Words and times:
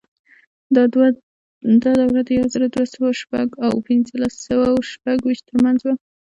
دا 0.75 0.83
دوره 2.01 2.21
د 2.25 2.29
یو 2.39 2.45
زر 2.53 2.63
دوه 2.73 2.87
سوه 2.93 3.09
شپږ 3.21 3.47
او 3.67 3.73
پنځلس 3.87 4.33
سوه 4.47 4.67
شپږویشت 4.91 5.43
ترمنځ 5.49 5.79
وه. 5.83 5.93